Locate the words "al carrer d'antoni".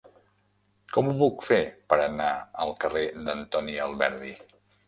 2.65-3.81